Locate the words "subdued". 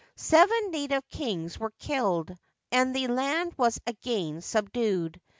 4.41-5.21